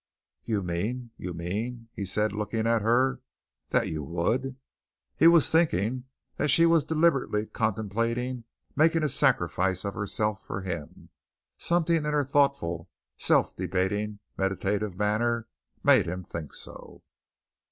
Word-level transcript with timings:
"You 0.45 0.63
mean, 0.63 1.11
you 1.15 1.31
mean," 1.35 1.89
he 1.93 2.05
said, 2.05 2.33
looking 2.33 2.65
at 2.65 2.81
her, 2.81 3.21
"that 3.69 3.87
you 3.87 4.03
would." 4.03 4.55
He 5.15 5.27
was 5.27 5.51
thinking 5.51 6.05
that 6.37 6.49
she 6.49 6.65
was 6.65 6.85
deliberately 6.85 7.45
contemplating 7.45 8.45
making 8.75 9.03
a 9.03 9.07
sacrifice 9.09 9.85
of 9.85 9.93
herself 9.93 10.43
for 10.43 10.61
him. 10.61 11.09
Something 11.59 11.97
in 11.97 12.05
her 12.13 12.25
thoughtful, 12.25 12.89
self 13.19 13.55
debating, 13.55 14.17
meditative 14.39 14.97
manner 14.97 15.47
made 15.83 16.07
him 16.07 16.23
think 16.23 16.55
so. 16.55 17.03